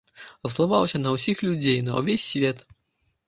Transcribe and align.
Злаваўся 0.53 1.01
на 1.01 1.11
ўсіх 1.15 1.43
людзей, 1.47 1.77
на 1.89 1.99
ўвесь 2.01 2.25
свет. 2.31 2.65